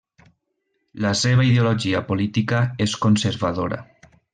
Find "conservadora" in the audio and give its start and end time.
3.07-3.83